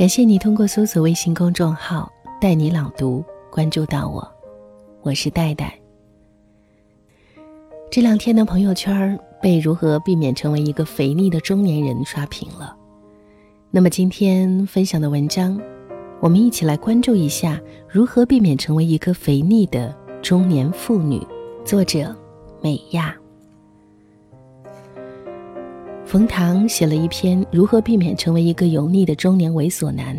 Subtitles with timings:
[0.00, 2.10] 感谢你通过搜索微信公众号
[2.40, 4.26] “带你朗读”关注到我，
[5.02, 5.78] 我是戴戴。
[7.90, 12.74] 这两天的朋友圈被如何避免成为一个肥腻的中年人刷屏了。
[13.70, 15.60] 那么今天分享的文章，
[16.20, 21.22] 我们一起来关注一下如何避免成为一个肥腻的中年妇女。
[21.62, 22.16] 作者：
[22.62, 23.14] 美亚。
[26.10, 30.16] 冯唐写了一篇《如何避免成为一个油腻的中年猥琐男》，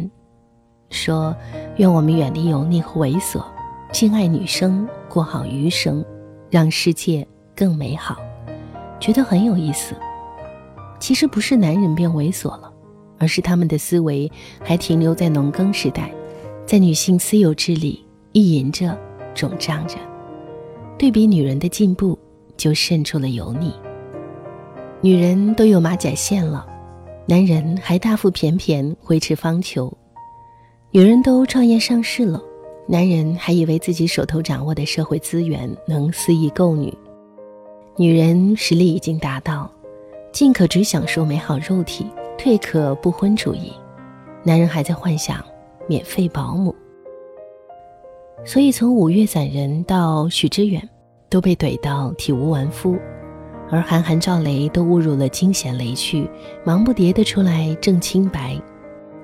[0.89, 1.35] 说
[1.75, 3.43] ：“愿我们远离油腻和猥琐，
[3.91, 6.01] 敬爱女生，过好余生，
[6.49, 8.15] 让世界更美好。”
[9.01, 9.93] 觉得很有意思。
[10.97, 12.71] 其实不是男人变猥琐了，
[13.17, 14.31] 而是他们的思维
[14.63, 16.09] 还停留在农耕时代，
[16.65, 18.97] 在女性私有制里意淫着、
[19.35, 19.97] 肿胀着。
[20.97, 22.17] 对比女人的进步，
[22.55, 23.73] 就渗出了油腻。
[25.03, 26.63] 女人都有马甲线了，
[27.25, 29.91] 男人还大腹便便挥斥方遒；
[30.91, 32.39] 女人都创业上市了，
[32.87, 36.95] 男人还以为自己手头掌握的社会资源能肆意购女。
[37.97, 39.67] 女人实力已经达到，
[40.31, 42.05] 进可只享受美好肉体，
[42.37, 43.73] 退可不婚主义；
[44.43, 45.43] 男人还在幻想
[45.87, 46.75] 免费保姆。
[48.45, 50.87] 所以从五月散人到许知远，
[51.27, 52.95] 都被怼到体无完肤。
[53.71, 56.29] 而韩寒、赵雷都误入了惊险雷区，
[56.65, 58.61] 忙不迭的出来挣清白。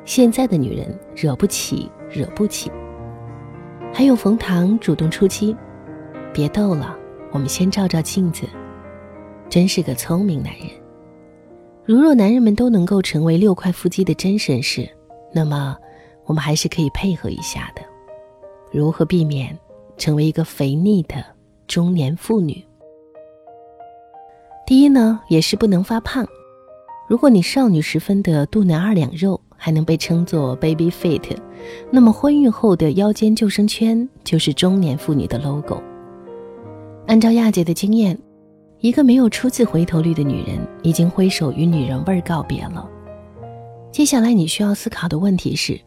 [0.05, 2.71] 现在的女人惹不起，惹不起。
[3.93, 5.53] 还有冯唐主动出击，
[6.33, 6.97] 别逗了，
[7.31, 8.47] 我们先照照镜子。
[9.49, 10.67] 真是个聪明男人。
[11.83, 14.89] 如若男人们都能够成为六块腹肌的真绅士，
[15.33, 15.75] 那么
[16.25, 17.81] 我们还是可以配合一下的。
[18.71, 19.57] 如何避免
[19.97, 21.23] 成为一个肥腻的
[21.65, 22.63] 中年妇女？
[24.67, 26.27] 第一呢，也是不能发胖。
[27.07, 31.23] 如果你少女时分的肚腩二两肉还能被称作 baby fit，
[31.89, 35.81] 那么婚育后的腰间救生圈就是中年妇女的 logo。
[37.05, 38.19] 按照亚姐的经验，
[38.81, 42.85] 一个没有初次回头率的女人已经挥手与女人味告别了。
[43.89, 45.79] 接下来你需要思考的问题是，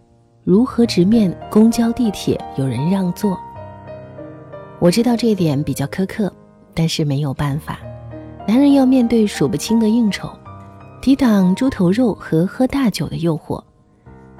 [0.43, 3.38] 如何直面公交、地铁有人让座？
[4.78, 6.33] 我知道这一点比较苛刻，
[6.72, 7.78] 但是没有办法。
[8.50, 10.28] 男人要面对数不清的应酬，
[11.00, 13.62] 抵挡猪头肉和喝大酒的诱惑；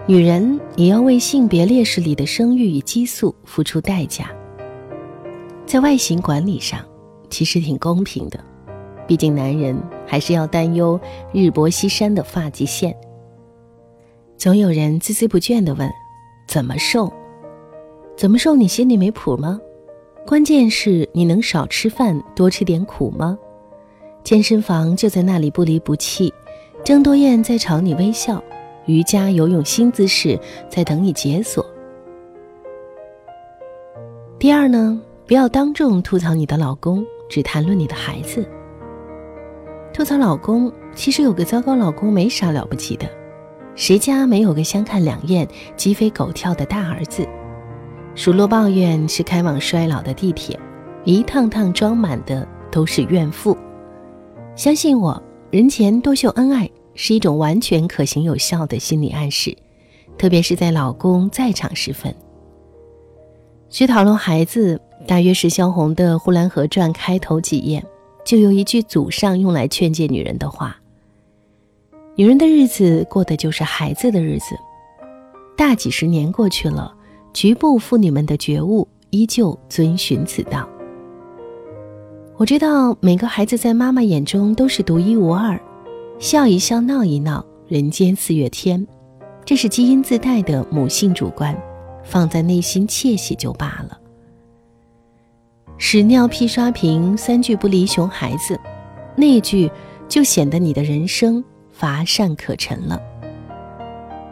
[0.05, 4.29] 女人也要为性别劣势里的生育与激素付出代价。
[5.65, 6.81] 在外形管理上，
[7.29, 8.41] 其实挺公平的，
[9.07, 10.99] 毕竟男人还是要担忧
[11.33, 12.93] 日薄西山的发际线。
[14.37, 15.89] 总有人孜孜不倦地问
[16.51, 17.13] ：“怎么瘦？
[18.17, 18.57] 怎么瘦？
[18.57, 19.61] 你心里没谱吗？
[20.27, 23.39] 关键是你能少吃饭，多吃点苦吗？”
[24.23, 26.33] 健身房就在那里不离不弃，
[26.85, 28.43] 郑多燕在朝你微笑，
[28.87, 30.39] 瑜伽游泳新姿势
[30.69, 31.65] 在等你解锁。
[34.39, 38.47] 第二呢，不要当众吐槽你的老公，只谈论你的孩子。
[39.93, 43.09] 吐槽老公，其实有个糟糕老公没啥了不起的，
[43.75, 47.27] 谁家没有个相看两厌、鸡飞狗跳的大儿子？
[48.15, 50.59] 数落抱怨是开往衰老的地铁，
[51.05, 53.57] 一趟趟装满的都是怨妇。
[54.57, 59.57] 相信我，人前多秀恩爱是一种完全可行有效的心理暗示，
[60.19, 62.15] 特别是在老公在场时分。
[63.71, 67.83] 去讨论孩子，大约是萧红的《呼兰河传》开头几页，
[68.25, 70.77] 就有一句祖上用来劝诫女人的话
[72.17, 74.57] ：“女人的日子过的就是孩子的日子。”
[75.57, 76.93] 大几十年过去了，
[77.33, 80.69] 局部妇女们的觉悟依旧遵循此道。
[82.41, 85.61] 我知道每个孩子在妈妈眼中都是独一无二，
[86.19, 88.87] 笑一笑，闹一闹，人间四月天，
[89.45, 91.55] 这是基因自带的母性主观，
[92.03, 94.01] 放在内心窃喜就罢了。
[95.77, 98.59] 屎尿屁刷屏三句不离熊孩子，
[99.15, 99.71] 那一句
[100.09, 102.99] 就显得你的人生乏善可陈了。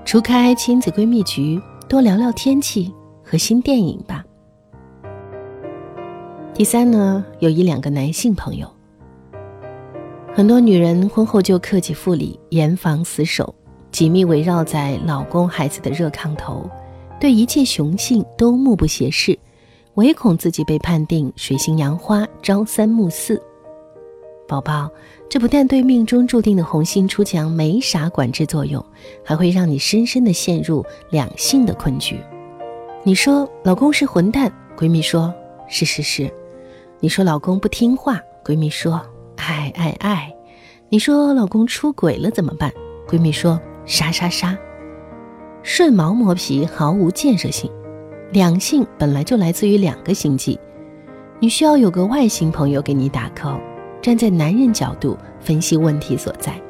[0.06, 2.90] 除开亲子闺蜜局，多聊聊天气
[3.22, 4.24] 和新电影吧。
[6.58, 8.68] 第三呢，有一两个男性朋友。
[10.34, 13.54] 很多女人婚后就克己复礼，严防死守，
[13.92, 16.68] 紧密围绕在老公孩子的热炕头，
[17.20, 19.38] 对一切雄性都目不斜视，
[19.94, 23.40] 唯恐自己被判定水性杨花，朝三暮四。
[24.48, 24.90] 宝宝，
[25.30, 28.84] 这不但对命中注定的红杏出墙没啥管制作用，
[29.24, 32.18] 还会让你深深的陷入两性的困局。
[33.04, 35.32] 你说老公是混蛋，闺蜜说
[35.68, 36.28] 是是是。
[37.00, 39.00] 你说老公不听话，闺蜜说
[39.36, 40.34] 爱爱爱。
[40.88, 42.72] 你说老公出轨了怎么办？
[43.06, 44.58] 闺蜜说杀杀杀。
[45.62, 47.70] 顺毛磨皮毫无建设性。
[48.32, 50.58] 两性本来就来自于两个星际，
[51.38, 53.60] 你需要有个外星朋友给你打 call，
[54.02, 56.60] 站在男人角度分析问题所在。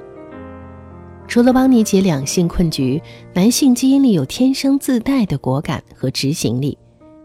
[1.27, 3.03] 除了帮你解两性困局，
[3.33, 6.77] 男性基因里有天生自带的果敢和执行力，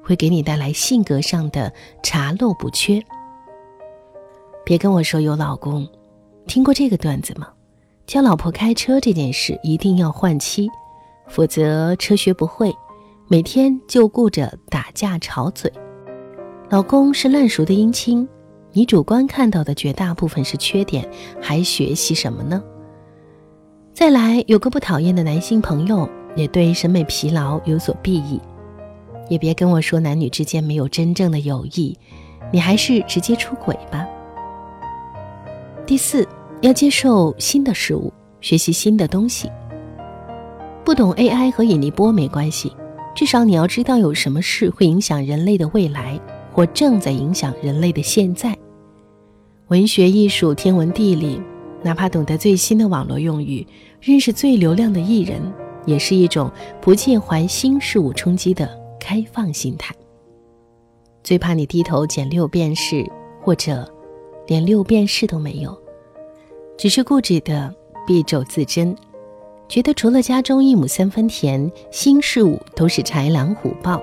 [0.04, 1.72] 会给你带来性格上的
[2.04, 3.02] 查漏补缺。
[4.66, 5.88] 别跟我说有老公，
[6.46, 7.48] 听过这个段子吗？
[8.06, 10.70] 教老婆开车这件事一定要换妻，
[11.28, 12.74] 否则车学不会，
[13.30, 15.72] 每天就顾着打架吵嘴。
[16.70, 18.28] 老公是烂熟的姻亲，
[18.72, 21.10] 你主观看到的绝大部分是缺点，
[21.42, 22.62] 还学习什么呢？
[23.94, 28.42] 再来，有个不讨厌的男性朋友，也对审美疲劳有所裨益。
[29.34, 31.98] 也别跟我说男女之间没有真正的友谊，
[32.52, 34.08] 你还是直接出轨吧。
[35.88, 36.28] 第四，
[36.62, 39.50] 要接受新的事物，学习新的东西。
[40.86, 42.72] 不懂 AI 和引力波没关系，
[43.16, 46.20] 至少你要知道有什么事会影响人类的未来，
[46.52, 48.56] 或正在影响人类的现在。
[49.70, 51.42] 文学、艺术、天文、地理。
[51.82, 53.66] 哪怕懂得最新的网络用语，
[54.00, 55.42] 认识最流量的艺人，
[55.86, 56.50] 也是一种
[56.80, 58.70] 不介怀新事物冲击的
[59.04, 59.94] 开放心态。
[61.26, 63.06] 最怕你低头捡六便士，
[63.42, 63.86] 或者
[64.48, 65.78] 连六便士都没有，
[66.78, 67.74] 只是固执的
[68.08, 68.96] 敝帚自珍，
[69.68, 74.02] 觉得除了家中一亩三分田，新事物都是豺狼虎豹。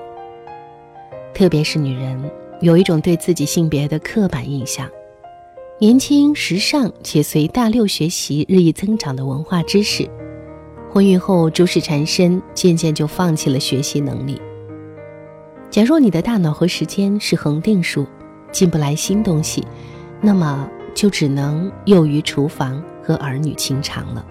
[1.32, 2.31] 特别是女人，
[2.61, 4.87] 有一种对自己性别的刻板印象。
[5.79, 10.06] 年轻、时尚且随大流学习日益增长的文化知识，
[10.91, 14.38] 婚育后诸事缠身，渐渐就放弃了学习能力。
[15.70, 18.05] 假若你的大脑和时间是恒定数，
[18.50, 19.64] 进不来新东西，
[20.20, 24.26] 那么就只能囿于厨房和儿女情长了。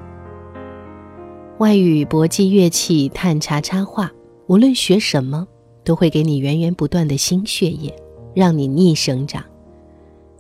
[1.60, 4.12] 外语、搏击、乐器、探查、插画，
[4.48, 5.48] 无论学什么，
[5.86, 7.96] 都会给你源源不断的新血液，
[8.34, 9.44] 让你逆生长。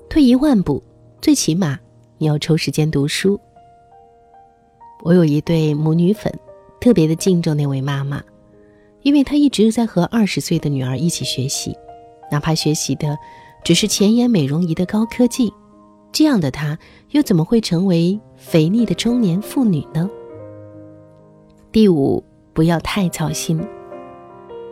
[0.09, 0.83] 退一万步。
[1.21, 1.77] 最起码
[2.17, 3.37] 你要抽时间读书。
[5.03, 6.33] 我有一对母女粉，
[6.79, 8.23] 特别的敬重那位妈妈，
[9.01, 11.75] 因为她一直在和二十岁的女儿一起学习，
[12.31, 13.17] 哪怕学习的
[13.63, 15.51] 只是前沿美容仪的高科技，
[16.11, 16.77] 这样的她
[17.11, 20.09] 又怎么会成为肥腻的中年妇女呢？
[21.71, 22.23] 第五，
[22.53, 23.59] 不要太操心。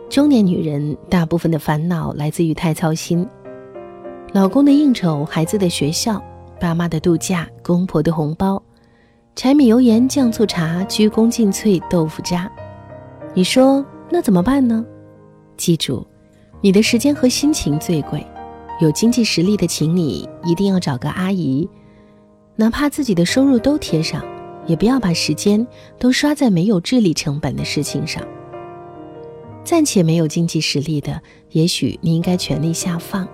[0.08, 3.26] 中年女人大部分的烦恼来自于太操心，
[4.32, 6.22] 老公的应酬，孩子的学校。
[6.60, 8.60] 爸妈的度假，公婆的红包，
[9.36, 12.50] 柴米油盐酱醋茶，鞠躬尽瘁，豆腐渣。
[13.32, 14.84] 你说那怎么办呢？
[15.56, 16.06] 记住，
[16.60, 18.26] 你的时间和心情最贵。
[18.80, 21.68] 有经济实力的，请你一定要找个阿姨，
[22.56, 24.24] 哪怕自己的收入都贴上，
[24.66, 25.66] 也不要把时间
[25.98, 28.22] 都刷在没有智力成本的事情上。
[29.64, 31.20] 暂且没有经济实力的，
[31.50, 33.28] 也许你应该全力下放，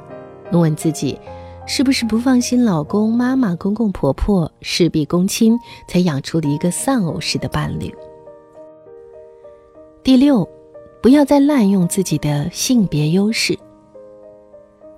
[0.50, 1.18] 问问自己。
[1.66, 7.90] 是不是不放心老公、妈妈、公公婆婆、事必躬亲，才养出了一个丧偶式的伴侣？
[10.02, 10.46] 第六，
[11.04, 13.58] 不要再滥用自己的性别优势。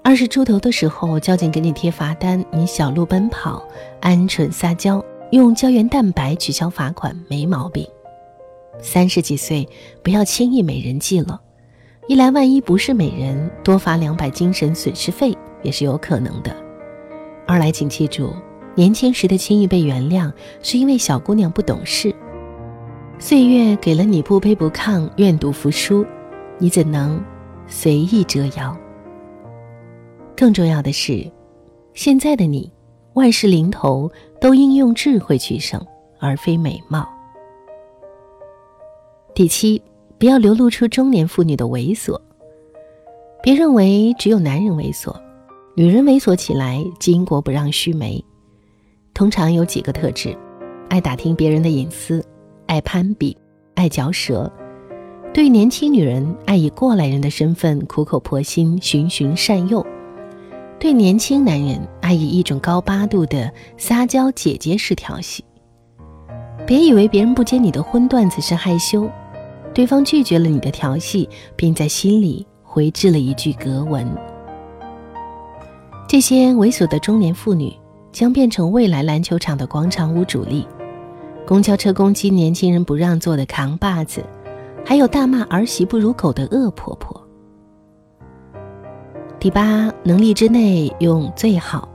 [0.04, 3.60] 二十出头的时候，交警给你贴罚单，你小路奔跑、
[4.00, 7.84] 鹌鹑撒娇，用胶原蛋白取消罚款没毛病。
[8.80, 9.68] 三十几岁，
[10.04, 11.40] 不要轻易美人计了，
[12.06, 15.36] 一来万一不是美人，多罚两百精神损失费。
[15.64, 16.54] 也是有可能的。
[17.48, 18.32] 二来，请记住，
[18.76, 20.32] 年轻时的轻易被原谅，
[20.62, 22.14] 是因为小姑娘不懂事。
[23.18, 26.04] 岁月给了你不卑不亢、愿赌服输，
[26.58, 27.22] 你怎能
[27.66, 28.76] 随意折腰？
[30.36, 31.26] 更重要的是，
[31.94, 32.70] 现在的你，
[33.14, 35.80] 万事临头都应用智慧取胜，
[36.18, 37.08] 而非美貌。
[39.34, 39.80] 第七，
[40.18, 42.20] 不要流露出中年妇女的猥琐。
[43.42, 45.14] 别认为只有男人猥琐。
[45.74, 48.22] 女人猥琐起来，巾帼不让须眉。
[49.14, 50.36] 通常有几个特质：
[50.90, 52.24] 爱打听别人的隐私，
[52.66, 53.36] 爱攀比，
[53.74, 54.50] 爱嚼舌。
[55.32, 59.84] 对年轻女人，爱以过来人的身份苦口婆心循循善诱；
[60.78, 65.44] 对年轻男人，爱以一种高八度的撒娇姐姐式调戏。
[66.66, 69.08] 别以为别人不接你的荤段子是害羞，
[69.74, 74.06] 对方拒绝了你的调戏，并在心里回置了一句格文。
[76.08, 77.72] 这些猥琐的中年妇女
[78.10, 80.66] 将变成未来篮球场的广场舞主力，
[81.46, 84.24] 公交车攻击年轻人不让座的扛把子，
[84.84, 87.22] 还有大骂儿媳不如狗的恶婆婆。
[89.38, 91.88] 第八，能力之内用最好。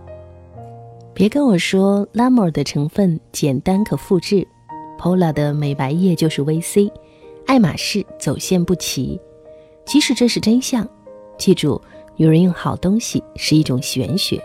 [1.14, 4.48] 别跟我说拉莫尔的成分简单可复制
[4.98, 6.90] ，Pola 的美白液就是 VC，
[7.46, 9.20] 爱马仕走线不齐。
[9.84, 10.88] 即使这是真相，
[11.38, 11.82] 记住，
[12.16, 14.42] 女人用好东西是一种玄学。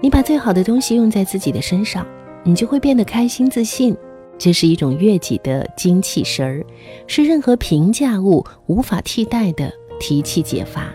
[0.00, 2.04] 你把最好的东西用在自己的身上，
[2.46, 3.94] 你就会变得开心自信。
[4.38, 6.64] 这是一种悦己的精气神儿，
[7.06, 10.92] 是任何平价物无法替代的提气解乏。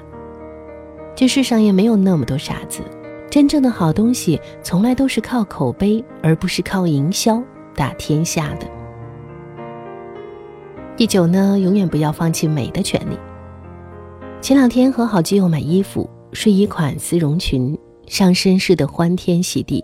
[1.14, 2.82] 这世上也没有那么多傻子，
[3.30, 7.44] 真正的好东西从来都是靠口碑，而不是靠营销
[7.76, 8.68] 打天下的。
[10.96, 13.18] 第九呢，永远不要放弃美的权利。
[14.40, 19.84] 前两天和好基友买衣服，睡衣款丝绒裙，上身式的欢天喜地。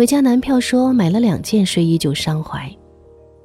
[0.00, 2.74] 回家男票说买了两件睡衣就伤怀，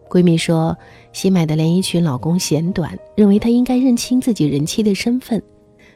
[0.10, 0.74] 闺蜜说
[1.12, 5.44] 新买的连衣裙老公嫌短，认为她应该认清自己人妻的身份。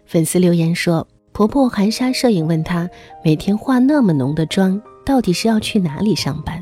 [0.06, 2.90] 粉丝留言说婆婆含沙射影问她
[3.24, 6.62] 每天化那么浓的妆到底是要去哪里上班。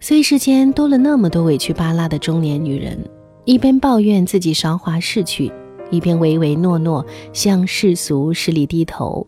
[0.00, 2.98] 虽世间多了那么多委屈巴拉的中年女人，
[3.44, 5.52] 一边抱怨自己韶华逝去，
[5.90, 9.26] 一边唯唯诺诺向世俗势力低头。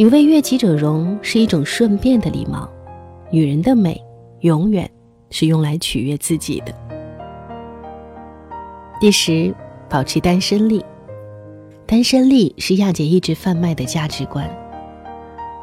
[0.00, 2.66] 女为悦己者容是一种顺便的礼貌，
[3.30, 4.02] 女人的美
[4.40, 4.90] 永远
[5.28, 6.74] 是用来取悦自己的。
[8.98, 9.54] 第十，
[9.90, 10.82] 保持单身力。
[11.84, 14.50] 单身力是亚姐一直贩卖的价值观。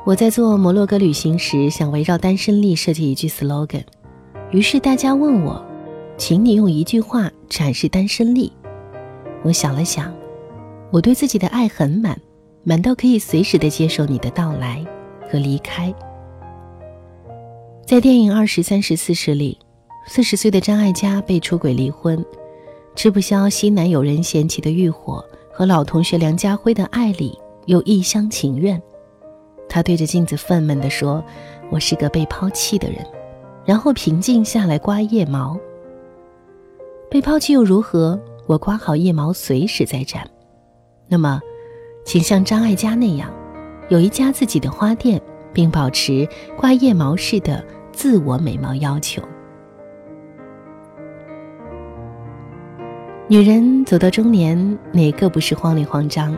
[0.05, 3.85] 我在做摩洛哥旅行时，想围绕单身力设计一句 slogan，
[4.51, 5.65] 于是大家问我，
[6.15, 8.53] 请你用一句话阐释单身力。
[9.41, 10.13] 我想了想，
[10.91, 12.15] 我对自己的爱很满。
[12.67, 14.85] 满到可以随时的接受你的到来
[15.31, 15.93] 和离开。
[17.85, 19.57] 在电影《二十三十四十》里，
[20.05, 22.21] 四十岁的张艾嘉被出轨离婚，
[22.93, 28.81] 吃不消新男友人嫌弃的欲火，和老同学梁家辉的爱里又一厢情愿。
[29.69, 31.23] 他对着镜子愤懑地说
[31.71, 32.97] ：“我是个被抛弃的人。”
[33.63, 35.57] 然后平静下来刮腋毛。
[37.09, 38.19] 被抛弃又如何？
[38.45, 40.29] 我刮好腋毛，随时再战。
[41.07, 41.39] 那么。
[42.07, 43.29] 请像张艾嘉那样，
[43.89, 45.21] 有一家自己的花店，
[45.51, 46.25] 并保持
[46.57, 47.61] 刮腋毛式的
[47.91, 49.21] 自我美貌要求。
[53.27, 56.33] 女人走到中年，哪个不是慌里慌张？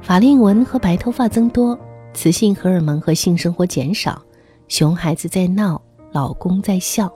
[0.00, 1.78] 法令纹和白头发增多，
[2.14, 4.22] 雌性荷尔蒙和性生活减少，
[4.68, 5.78] 熊孩子在闹，
[6.12, 7.12] 老公在笑。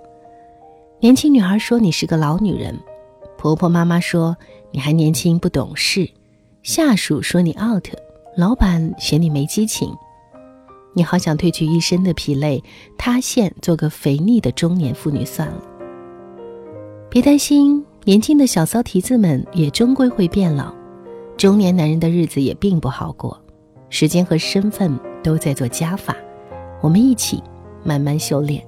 [1.00, 2.78] 年轻女孩说你是个老女人，
[3.38, 4.36] 婆婆妈妈说
[4.72, 6.06] 你还年轻不懂事。
[6.68, 7.86] 下属说你 out，
[8.36, 9.90] 老板嫌你没激情，
[10.92, 12.62] 你好想褪去一身的疲累，
[12.98, 15.62] 塌陷做个肥腻的中年妇女算了。
[17.08, 20.70] 别担心，年轻的小骚蹄子们也终归会变老，
[21.38, 23.40] 中年男人的日子也并不好过，
[23.88, 26.14] 时间和身份都在做加法，
[26.82, 27.42] 我们一起
[27.82, 28.62] 慢慢修炼。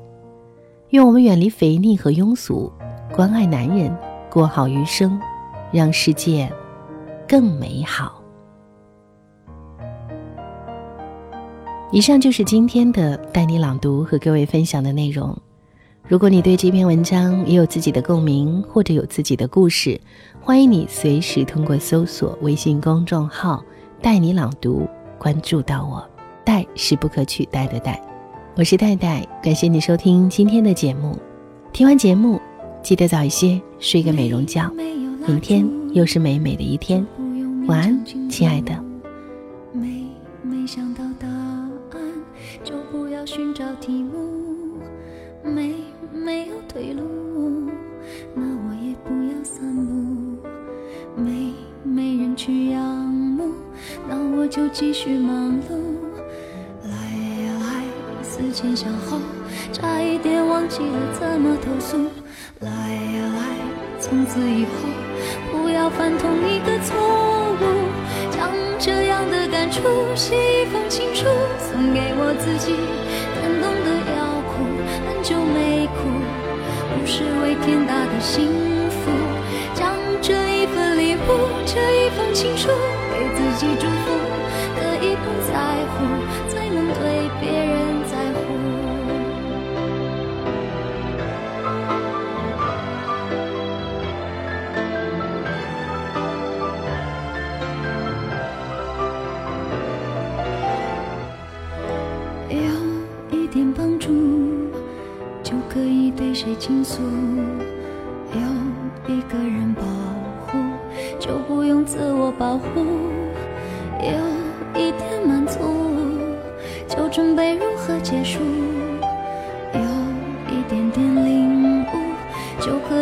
[0.88, 2.72] 愿我们远离肥腻和庸俗，
[3.14, 3.94] 关爱男人，
[4.30, 5.20] 过好余生，
[5.70, 6.50] 让世界。
[7.30, 8.20] 更美好。
[11.92, 15.36] 以上就是今天的带你朗读和各位分享的内容。
[16.08, 20.00] 如果你对这篇文章也有自己的共鸣，或者有自己的故事，
[20.40, 23.62] 欢迎你随时通过搜索微信公众号
[24.02, 26.04] “带你朗读”关注到我。
[26.44, 28.02] 带是不可取代的带，
[28.56, 31.16] 我是戴戴，感谢你收听今天的节目。
[31.72, 32.40] 听完节目，
[32.82, 34.68] 记得早一些睡个美容觉，
[35.28, 37.06] 明天又是美美的一天。
[37.70, 38.74] 晚安，亲爱的。
[39.72, 40.04] 没
[40.42, 42.00] 没想到答案，
[42.64, 44.80] 就不要寻找题目。
[45.44, 45.76] 没
[46.12, 47.70] 没有退路，
[48.34, 50.48] 那我也不要散步。
[51.14, 53.52] 没没人去仰慕，
[54.08, 55.78] 那我就继续忙碌。
[56.82, 57.84] 来呀来，
[58.20, 59.20] 思前想后，
[59.72, 61.96] 差一点忘记了怎么投诉。
[62.62, 64.88] 来呀来，从此以后
[65.52, 67.29] 不要犯同一个错。
[68.82, 69.82] 这样的感触，
[70.14, 71.26] 写一封情书
[71.58, 72.72] 送给我自己，
[73.36, 74.64] 感动的要哭，
[75.04, 76.08] 很久没哭，
[76.96, 78.48] 不是为天大的幸
[78.88, 79.12] 福，
[79.74, 82.68] 将这一份礼物，这一封情书
[83.12, 84.16] 给自己祝福，
[84.80, 85.60] 可以不在
[85.92, 86.00] 乎，
[86.48, 87.89] 才能对别人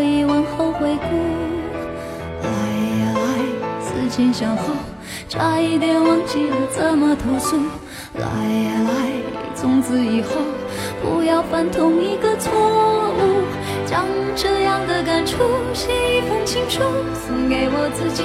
[0.08, 1.06] 就可以往后回顾。
[2.42, 2.48] 来
[3.00, 3.20] 呀来，
[3.78, 4.62] 思前想后，
[5.28, 7.56] 差一点忘记了怎么投诉。
[8.14, 9.12] 来呀来，
[9.54, 10.30] 从此以后
[11.02, 13.44] 不要犯同一个错误。
[13.84, 15.36] 将这样的感触
[15.74, 16.80] 写一封情书，
[17.26, 18.22] 送给我自己，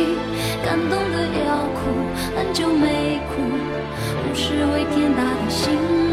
[0.63, 1.81] 感动的要哭，
[2.35, 3.43] 很久没哭，
[4.23, 6.12] 不是为天大的幸福。